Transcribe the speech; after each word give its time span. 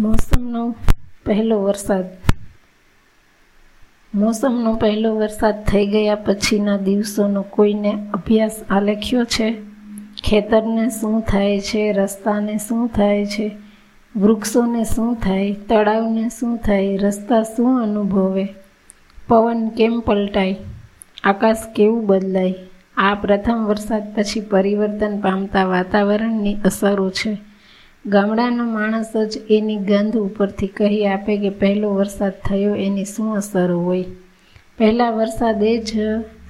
મોસમનો 0.00 0.74
પહેલો 1.26 1.62
વરસાદ. 1.62 2.04
મોસમનો 4.14 4.74
પહેલો 4.74 5.14
વરસાદ 5.14 5.64
થઈ 5.64 5.86
ગયા 5.86 6.14
પછીના 6.14 6.76
દિવસોનો 6.76 7.42
કોઈને 7.42 7.92
અભ્યાસ 8.14 8.60
આલેખ્યો 8.70 9.24
છે? 9.24 9.56
ખેતરને 10.24 10.88
શું 10.88 11.20
થાય 11.20 11.60
છે? 11.60 11.92
રસ્તાને 11.92 12.56
શું 12.56 12.88
થાય 12.88 13.26
છે? 13.26 13.50
વૃક્ષોને 14.16 14.84
શું 14.84 15.16
થાય? 15.16 15.52
તળાવને 15.52 16.28
શું 16.28 16.56
થાય? 16.56 16.96
રસ્તા 16.96 17.42
શું 17.42 17.82
અનુભવે? 17.82 18.48
પવન 19.28 19.68
કેમ 19.68 20.00
પલટાય? 20.00 20.56
આકાશ 21.24 21.56
કેવું 21.76 22.06
બદલાય? 22.06 22.54
આ 22.96 23.14
પ્રથમ 23.14 23.64
વરસાદ 23.64 24.14
પછી 24.16 24.40
પરિવર્તન 24.40 25.20
પામતા 25.20 25.64
વાતાવરણની 25.64 26.56
અસરો 26.64 27.10
છે. 27.10 27.49
ગામડાનો 28.06 28.64
માણસ 28.64 29.12
જ 29.16 29.38
એની 29.50 29.76
ગંધ 29.76 30.16
ઉપરથી 30.16 30.66
કહી 30.66 31.06
આપે 31.06 31.36
કે 31.36 31.50
પહેલો 31.50 31.90
વરસાદ 31.90 32.32
થયો, 32.48 32.74
એની 32.74 33.04
શું 33.04 33.36
અસરો 33.36 33.80
હોય? 33.80 34.04
પહેલા 34.78 35.10
વરસાદે 35.10 35.78
જ 35.78 35.92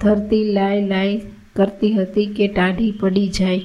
ધરતી 0.01 0.51
લાય 0.51 0.87
લાય 0.87 1.21
કરતી 1.55 1.93
હતી 1.93 2.25
કે 2.25 2.47
ટાઢી 2.47 2.91
પડી 2.99 3.27
જાય. 3.27 3.61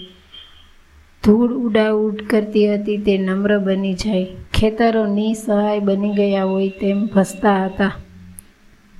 ધૂળ 1.24 1.52
ઉડાઉડ 1.52 2.26
કરતી 2.30 2.74
હતી 2.74 2.98
તે 2.98 3.18
નમ્ર 3.18 3.58
બની 3.58 3.94
જાય. 3.94 4.26
ખેતરો 4.54 5.06
નિસહાય 5.06 5.78
બની 5.78 6.14
ગયા 6.14 6.44
હોય 6.44 6.68
તેમ 6.68 7.06
ભસતા 7.06 7.64
હતા. 7.64 7.92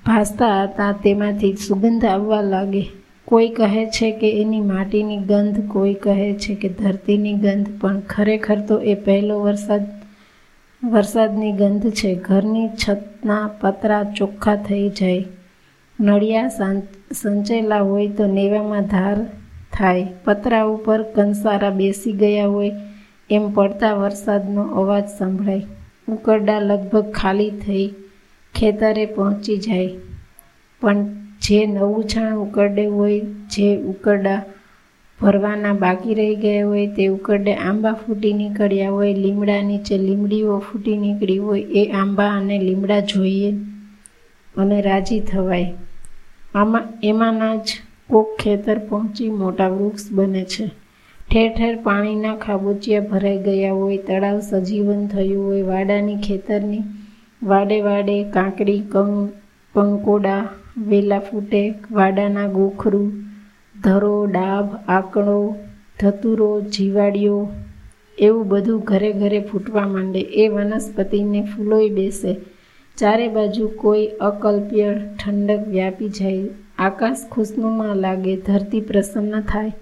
ભાસતા 0.07 0.62
હતા, 0.62 0.93
તેમાંથી 0.93 1.52
સુગંધ 1.52 2.05
આવવા 2.05 2.41
લાગે. 2.41 2.88
કોઈ 3.27 3.48
કહે 3.48 3.85
છે 3.87 4.09
કે 4.12 4.29
એની 4.41 4.61
માટીની 4.61 5.16
ગંધ, 5.19 5.61
કોઈ 5.69 5.95
કહે 5.95 6.35
છે 6.35 6.55
કે 6.55 6.69
ધરતીની 6.69 7.35
ગંધ, 7.35 7.71
પણ 7.80 8.01
ખરેખર 8.01 8.59
તો 8.69 8.77
એ 8.83 8.95
પહેલો 8.95 9.39
વરસાદ, 9.41 9.87
વરસાદની 10.83 11.52
ગંધ 11.52 11.87
છે. 11.91 12.15
ઘરની 12.15 12.68
છતના 12.68 13.51
પતરા 13.60 14.02
ચોખ્ખા 14.18 14.57
થઈ 14.57 14.88
જાય. 14.88 15.24
નળિયા 16.01 16.49
સંચેલા 17.13 17.80
હોય 17.80 18.09
તો 18.09 18.27
નેવામાં 18.29 18.87
ધાર 18.87 19.16
થાય. 19.73 20.07
પતરા 20.24 20.63
ઉપર 20.65 21.02
કંસારા 21.15 21.71
બેસી 21.71 22.13
ગયા 22.13 22.46
હોય 22.46 22.73
એમ 23.30 23.45
પડતા 23.52 23.95
વરસાદનો 23.95 24.63
અવાજ 24.80 25.05
સંભળાય. 25.18 25.63
ઉકરડા 26.09 26.61
લગભગ 26.61 27.07
ખાલી 27.13 27.51
થઈ 27.51 27.87
ખેતરે 28.55 29.07
પહોંચી 29.07 29.57
જાય. 29.59 29.88
પણ 30.80 30.96
જે 31.42 31.66
નવું 31.66 32.04
છાણ 32.04 32.37
ઉકરડે 32.37 32.87
હોય, 32.87 33.20
જે 33.51 33.76
ઉકરડા 33.76 34.45
ભરવાના 35.23 35.73
બાકી 35.73 36.15
રહી 36.15 36.34
ગયા 36.34 36.66
હોય, 36.66 36.87
તે 36.87 37.06
ઉકરડે 37.06 37.54
આંબા 37.54 37.93
ફૂટી 37.93 38.32
નીકળ્યા 38.32 38.90
હોય, 38.90 39.12
લીમડા 39.12 39.62
નીચે 39.62 39.98
લીમડીઓ 39.98 40.59
ફૂટી 40.59 40.96
નીકળી 40.96 41.38
હોય, 41.38 41.60
એ 41.60 41.90
આંબા 41.90 42.28
અને 42.28 42.59
લીમડા 42.59 43.01
જોઈએ 43.01 43.54
અને 44.56 44.80
રાજી 44.80 45.20
થવાય. 45.20 45.74
આમાં, 46.54 46.82
એમાંના 47.02 47.56
જ 47.56 47.68
કોક 48.10 48.26
ખેતર 48.40 48.78
પહોંચી 48.78 49.30
મોટા 49.30 49.68
વૃક્ષ 49.68 50.12
બને 50.12 50.45
છે. 50.45 50.66
ઠેર 51.30 51.52
ઠેર 51.56 51.76
પાણીના 51.76 52.37
ખાબોચિયા 52.37 53.00
ભરાઈ 53.00 53.38
ગયા 53.38 53.73
હોય, 53.73 53.96
તળાવ 53.96 54.40
સજીવન 54.40 55.06
થયું 55.06 55.46
હોય, 55.46 55.62
વાડાની 55.62 56.16
ખેતરની 56.16 56.82
વાડે 57.43 57.80
વાડે 57.80 58.30
કાંકડી 58.30 58.80
કંગ 58.80 59.28
કંકોડા 59.74 60.48
વેલા 60.79 61.19
ફૂટે, 61.19 61.74
વાડાના 61.93 62.46
ગોખરું, 62.46 63.13
ધરો 63.85 64.27
ડાભ 64.27 64.75
આકડો 64.88 65.56
ધતુરો 66.00 66.60
જીવાડિયો 66.60 67.49
એવું 68.19 68.49
બધું 68.49 68.81
ઘરે 68.81 69.12
ઘરે 69.12 69.41
ફૂટવા 69.41 69.88
માંડે. 69.88 70.21
એ 70.21 70.49
વનસ્પતિને 70.49 71.43
ફૂલોય 71.43 71.88
બેસે. 71.88 72.37
ચારે 72.97 73.28
બાજુ 73.28 73.69
કોઈ 73.69 74.06
અકલ્પ્ય 74.06 74.94
ઠંડક 75.25 75.69
વ્યાપી 75.69 76.09
જાય. 76.09 76.49
આકાશ 76.79 77.17
ખુશનુમાં 77.33 77.97
લાગે, 77.97 78.37
ધરતી 78.37 78.81
પ્રસન્ન 78.81 79.41
થાય. 79.41 79.73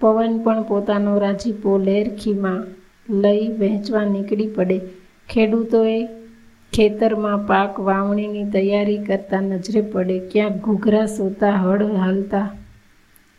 પવન 0.00 0.40
પણ 0.44 0.62
પોતાનો 0.62 1.18
રાજીપો 1.18 1.78
લેરખીમાં 1.78 2.64
લઈ 3.20 3.48
વહેંચવા 3.48 4.04
નીકળી 4.04 4.46
પડે. 4.46 4.78
ખેડૂતોએ 5.28 6.06
ખેતરમાં 6.78 7.40
પાક 7.46 7.78
વાવણીની 7.86 8.42
તૈયારી 8.54 8.98
કરતા 9.06 9.40
નજરે 9.40 9.80
પડે 9.92 10.18
ક્યાંક 10.32 10.58
ઘૂઘરા 10.64 11.06
સોતા, 11.06 11.54
હળ 11.62 11.96
હાલતા 11.96 12.42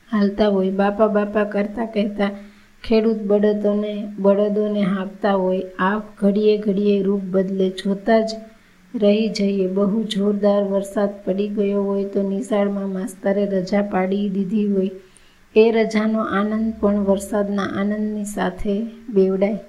હાલતા 0.09 0.47
હોય. 0.47 0.72
બાપા 0.72 1.07
બાપા 1.07 1.44
કરતા 1.44 1.85
કહેતા, 1.85 2.29
ખેડૂત 2.83 3.22
બળદોને 3.29 3.94
બળદોને 4.17 4.83
હાંકતા 4.83 5.33
હોય. 5.33 5.61
આ 5.79 5.97
ઘડીએ 6.22 6.57
ઘડીએ 6.57 6.97
રૂપ 7.03 7.22
બદલે 7.22 7.69
જોતા 7.69 8.19
જ 8.22 8.29
રહી 8.94 9.29
જઈએ. 9.29 9.67
બહુ 9.67 10.03
જોરદાર 10.03 10.61
વરસાદ 10.63 11.16
પડી 11.25 11.47
ગયો 11.47 11.83
હોય 11.83 12.06
તો 12.09 12.23
નિશાળમાં 12.23 12.91
માસ્તરે 12.97 13.45
રજા 13.45 13.81
પાડી 13.81 14.29
દીધી 14.29 14.67
હોય. 14.67 14.91
એ 15.56 15.66
રજાનો 15.71 16.21
આનંદ 16.41 16.69
પણ 16.81 17.03
વરસાદના 17.03 17.71
આનંદની 17.79 18.25
સાથે 18.25 18.77
બેવડાય. 19.09 19.59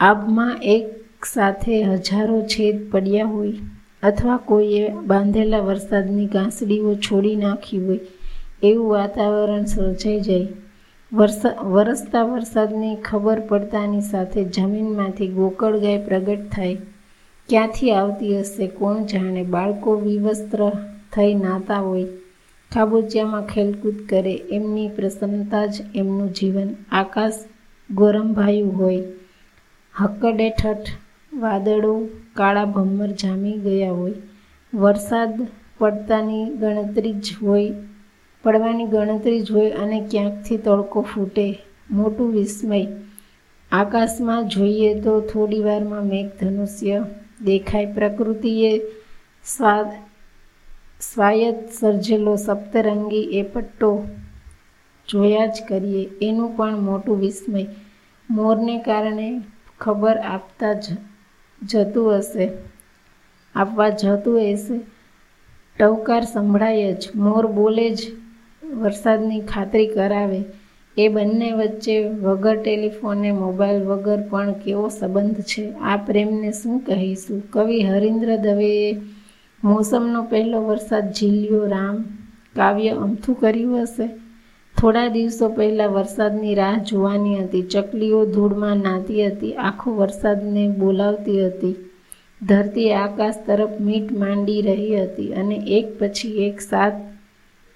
આબમાં 0.00 0.56
એક 0.62 0.99
સાથે 1.24 1.82
હજારો 1.82 2.40
છેદ 2.42 2.90
પડ્યા 2.90 3.24
હોય 3.24 3.52
અથવા 4.02 4.36
કોઈએ 4.36 4.88
બાંધેલા 5.06 5.58
વરસાદની 5.58 6.26
ગાંસડીઓ 6.26 6.94
છોડી 6.94 7.36
નાખી 7.36 7.78
હોય, 7.78 7.98
એવું 8.62 8.90
વાતાવરણ 8.90 9.64
સર્જાઈ 9.64 10.20
જાય. 10.20 10.46
વરસા 11.12 11.52
વરસતા 11.60 12.22
વરસાદની 12.22 12.96
ખબર 12.96 13.40
પડતાની 13.40 14.00
સાથે 14.00 14.44
જમીનમાંથી 14.44 15.28
ગોકળ 15.28 15.78
ગાય 15.78 16.04
પ્રગટ 16.04 16.48
થાય. 16.52 16.76
ક્યાંથી 17.48 17.90
આવતી 17.90 18.38
હશે 18.40 18.66
કોણ 18.66 19.04
જાણે. 19.04 19.42
બાળકો 19.42 19.94
વિવસ્ત્ર 19.96 20.70
થઈ 21.12 21.34
નાતા 21.34 21.78
હોય. 21.78 22.06
ખાબોચિયામાં 22.70 23.46
ખેલકૂદ 23.46 23.94
કરે 24.08 24.34
એમની 24.50 24.88
પ્રસન્નતા 24.88 25.66
જ 25.66 25.84
એમનું 25.94 26.32
જીવન. 26.32 26.68
આકાશ 26.92 27.32
ગોરંભાયું 27.90 28.76
હોય. 28.78 29.02
હક્કડે 29.94 30.50
ઠઠ 30.50 30.88
વાદળો 31.32 32.08
કાળા 32.34 32.64
ભમ્મર 32.64 33.06
જામી 33.06 33.52
ગયા 33.52 33.90
હોય. 33.90 34.14
વરસાદ 34.74 35.48
પડતાની 35.78 36.44
ગણતરી 36.44 37.12
જ 37.12 37.34
હોય, 37.42 37.72
પડવાની 38.44 38.84
ગણતરી 38.84 39.40
જ 39.40 39.52
હોય 39.52 39.70
અને 39.70 40.00
ક્યાંકથી 40.10 40.56
તડકો 40.56 41.00
ફૂટે 41.00 41.58
મોટું 41.90 42.32
વિસ્મય. 42.32 42.86
આકાશમાં 43.72 44.48
જોઈએ 44.48 45.00
તો 45.00 45.20
થોડી 45.20 45.60
વારમાં 45.60 46.02
મેઘધનુષ્ય 46.02 47.04
દેખાય. 47.44 47.92
પ્રકૃતિએ 47.94 48.78
સ્વાદ 49.44 49.86
સ્વાયત 51.00 51.72
સર્જેલો 51.72 52.36
સપ્તરંગી 52.36 53.22
એ 53.22 53.42
પટ્ટો 53.42 54.04
જોયા 55.08 55.46
જ 55.46 55.62
કરીએ. 55.68 56.08
એનું 56.22 56.56
પણ 56.56 56.78
મોટું 56.78 57.18
વિસ્મય. 57.18 57.66
મોરને 58.30 58.78
કારણે 58.78 59.42
ખબર 59.80 60.16
આપતા 60.16 60.72
જ 60.72 60.84
જતું 61.62 62.18
હશે. 62.18 62.50
આપવા 63.54 63.88
જતું 63.88 64.52
હશે. 64.52 64.80
ટવકાર 65.78 66.22
સંભળાય 66.24 66.92
જ. 66.94 67.08
મોર 67.16 67.46
બોલે 67.46 67.90
જ 67.90 68.12
વરસાદની 68.74 69.40
ખાતરી 69.40 69.86
કરાવે. 69.86 70.44
એ 70.98 71.08
બંને 71.08 71.52
વચ્ચે 71.52 72.08
વગર 72.08 72.62
ટેલિફોને 72.62 73.32
મોબાઈલ 73.32 73.82
વગર 73.82 74.20
પણ 74.30 74.52
કેવો 74.52 74.88
સંબંધ 74.88 75.40
છે? 75.40 75.72
આ 75.72 75.96
પ્રેમને 75.96 76.52
શું 76.52 76.80
કહીશું? 76.80 77.42
કવિ 77.50 77.82
હરીન્દ્ર 77.82 78.36
દવેએ 78.36 79.00
મોસમનો 79.64 80.22
પહેલો 80.22 80.62
વરસાદ 80.62 81.12
ઝીલ્યો. 81.12 81.66
રામ 81.66 82.04
કાવ્ય 82.56 82.90
અમથું 82.90 83.40
કર્યું 83.40 83.82
હશે. 83.82 84.19
થોડા 84.80 85.08
દિવસો 85.08 85.48
પહેલાં 85.48 85.88
વરસાદની 85.88 86.54
રાહ 86.54 86.78
જોવાની 86.78 87.38
હતી. 87.38 87.62
ચકલીઓ 87.62 88.24
ધૂળમાં 88.24 88.76
નાતી 88.76 89.26
હતી. 89.26 89.52
આખો 89.54 89.90
વરસાદને 89.90 90.68
બોલાવતી 90.68 91.46
હતી. 91.46 91.74
ધરતી 92.42 92.92
આકાશ 92.92 93.34
તરફ 93.46 93.80
મીટ 93.80 94.12
માંડી 94.12 94.62
રહી 94.62 95.02
હતી 95.02 95.32
અને 95.32 95.54
એક 95.54 95.98
પછી 95.98 96.28
એક 96.28 96.60
સાત 96.60 96.92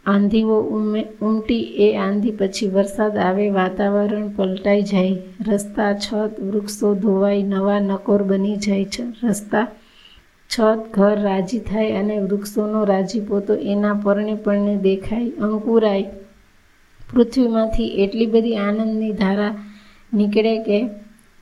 આંધીઓ 0.07 0.61
ઉમે, 0.61 1.05
ઉમટી 1.23 1.63
એ 1.63 1.97
આંધી 1.97 2.31
પછી 2.31 2.69
વરસાદ 2.69 3.19
આવે 3.19 3.51
વાતાવરણ 3.51 4.29
પલટાઈ 4.29 4.83
જાય. 4.83 5.17
રસ્તા, 5.49 5.93
છત, 5.93 6.41
વૃક્ષો 6.41 6.95
ધોવાઈ 6.95 7.43
નવા 7.43 7.81
નકોર 7.81 8.23
બની 8.23 8.57
જાય 8.57 8.85
છે. 8.85 9.27
રસ્તા, 9.27 9.67
છત, 10.51 10.79
ઘર 10.91 11.21
રાજી 11.23 11.59
થાય 11.59 11.93
અને 11.93 12.19
વૃક્ષોનો 12.19 12.85
રાજીપો 12.85 13.41
તો 13.41 13.55
એના 13.55 13.95
પરણે 13.95 14.35
પરણે 14.35 14.77
દેખાય. 14.77 15.31
અંકુરાય 15.31 16.05
પૃથ્વીમાંથી 17.15 17.89
એટલી 18.05 18.27
બધી 18.27 18.57
આનંદની 18.59 19.13
ધારા 19.13 19.53
નીકળે 20.13 20.55
કે 20.63 20.79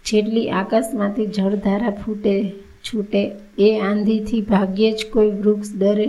જેટલી 0.04 0.50
આકાશમાંથી 0.50 1.26
જળધારા 1.26 1.94
ફૂટે, 2.02 2.34
છૂટે, 2.84 3.22
એ 3.58 3.70
આંધીથી 3.80 4.42
ભાગ્યે 4.42 4.92
જ 4.92 5.10
કોઈ 5.12 5.30
વૃક્ષ 5.30 5.72
ડરે 5.78 6.08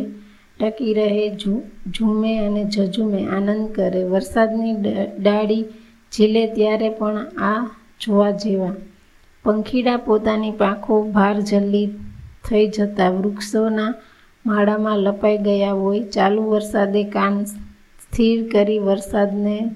ટકી 0.59 0.93
રહે 0.93 1.25
ઝૂમે 1.35 2.31
અને 2.37 2.63
ઝઝુમે 2.69 3.21
આનંદ 3.27 3.67
કરે. 3.75 4.01
વરસાદની 4.03 4.75
ડાળી 5.19 5.63
ઝીલે 6.11 6.43
ત્યારે 6.47 6.89
પણ 6.89 7.17
આ 7.41 7.61
જોવા 8.01 8.31
જેવા. 8.43 8.73
પંખીડા 9.45 9.97
પોતાની 9.97 10.51
પાંખો 10.51 11.01
ભાર 11.15 11.35
જલ્દી 11.41 11.87
થઈ 12.49 12.67
જતા 12.67 13.09
વૃક્ષોના 13.09 13.91
માળામાં 14.45 14.99
લપાઈ 14.99 15.37
ગયા 15.37 15.71
હોય, 15.71 16.03
ચાલુ 16.15 16.41
વરસાદે 16.43 17.03
કાન 17.15 17.35
સ્થિર 18.13 18.51
કરી 18.51 18.79
વરસાદને 18.79 19.71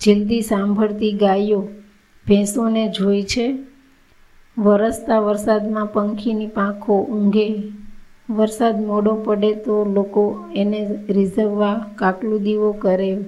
જલ્દી 0.00 0.40
સાંભળતી 0.42 1.12
ગાયો 1.12 1.68
ભેંસોને 2.26 2.88
જોઈ 2.88 3.22
છે. 3.22 3.58
વરસતા 4.58 5.18
વરસાદમાં 5.18 5.86
પંખીની 5.86 6.46
પાંખો 6.46 7.02
ઊંઘે. 7.02 7.62
વરસાદ 8.30 8.86
મોડો 8.86 9.14
પડે 9.14 9.54
તો 9.54 9.84
લોકો 9.84 10.44
એને 10.56 10.80
રીઝવવા 11.08 11.86
કાકલું 11.96 12.42
દીવો 12.42 12.72
કરે. 12.72 13.18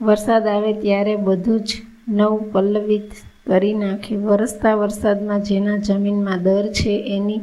વરસાદ 0.00 0.46
આવે 0.46 0.72
ત્યારે 0.72 1.16
બધું 1.16 1.60
જ 1.60 1.74
નવ 2.08 2.50
પલ્લવિત 2.52 3.10
કરી 3.46 3.74
નાખે. 3.74 4.16
વરસતા 4.16 4.74
વરસાદમાં 4.74 5.42
જેના 5.42 5.76
જમીનમાં 5.76 6.42
દર 6.42 6.66
છે 6.72 7.04
એની 7.16 7.40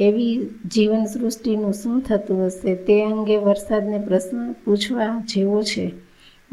એવી 0.00 0.48
જીવન 0.74 1.04
સૃષ્ટિનું 1.04 1.72
શું 1.72 2.00
થતું 2.00 2.46
હશે 2.46 2.74
તે 2.74 3.04
અંગે 3.04 3.36
વરસાદને 3.36 3.98
પ્રશ્ન 3.98 4.52
પૂછવા 4.52 5.24
જેવો 5.28 5.62
છે. 5.62 5.92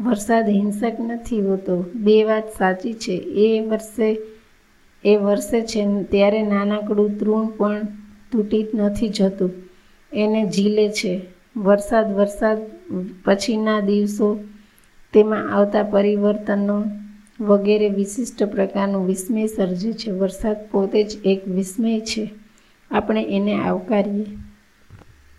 વરસાદ 0.00 0.48
હિંસક 0.48 0.92
નથી 1.00 1.40
હોતો. 1.40 1.84
બે 1.94 2.24
વાત 2.24 2.44
સાચી 2.58 2.94
છે. 2.94 3.12
એ 3.12 3.66
વર્ષે 3.66 4.18
એ 5.04 5.16
વર્ષે 5.16 5.62
છે 5.62 6.02
ત્યારે 6.02 6.42
નાનકડું 6.42 7.18
તૃણ 7.18 7.46
પણ 7.46 7.86
તૂટી 8.32 8.66
નથી 8.74 9.08
જતું. 9.08 9.50
એને 10.12 10.50
ઝીલે 10.50 10.88
છે. 10.88 11.20
વરસાદ 11.56 12.12
વરસાદ 12.14 12.58
પછીના 13.24 13.80
દિવસો 13.80 14.38
તેમાં 15.12 15.54
આવતા 15.54 15.82
પરિવર્તનો 15.82 16.84
વગેરે 17.40 17.88
વિશિષ્ટ 17.88 18.42
પ્રકારનું 18.42 19.06
વિસ્મય 19.06 19.46
સર્જે 19.46 19.92
છે. 19.92 20.10
વરસાદ 20.10 20.56
પોતે 20.70 21.04
જ 21.04 21.18
એક 21.24 21.48
વિસ્મય 21.48 22.00
છે. 22.00 22.30
આપણે 22.90 23.22
એને 23.22 23.60
આવકારીએ. 23.60 24.26